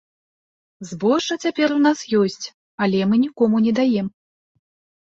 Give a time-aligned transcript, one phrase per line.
[0.91, 2.45] Збожжа цяпер у нас ёсць,
[2.87, 4.07] але мы нікому не даем.